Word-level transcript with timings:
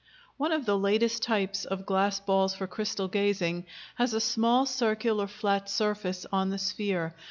One 0.37 0.51
of 0.51 0.65
the 0.65 0.79
latest 0.79 1.21
types 1.21 1.63
of 1.63 1.85
glass 1.85 2.19
balls 2.19 2.55
for 2.55 2.65
crystal 2.65 3.07
gazing 3.07 3.67
has 3.97 4.15
a 4.15 4.19
small, 4.19 4.65
circular, 4.65 5.27
flat 5.27 5.69
surface 5.69 6.25
on 6.33 6.49
the 6.49 6.57
sphere. 6.57 7.13